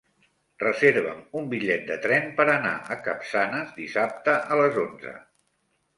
[0.61, 5.15] Reserva'm un bitllet de tren per anar a Capçanes dissabte a les onze.